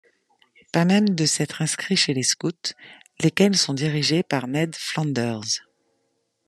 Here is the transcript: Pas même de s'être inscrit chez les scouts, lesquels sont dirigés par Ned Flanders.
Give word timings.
Pas 0.73 0.83
même 0.83 1.11
de 1.11 1.27
s'être 1.27 1.61
inscrit 1.61 1.95
chez 1.95 2.15
les 2.15 2.23
scouts, 2.23 2.73
lesquels 3.21 3.55
sont 3.55 3.75
dirigés 3.75 4.23
par 4.23 4.47
Ned 4.47 4.75
Flanders. 4.75 5.61